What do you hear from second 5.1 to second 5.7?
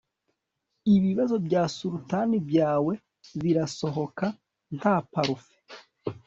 parufe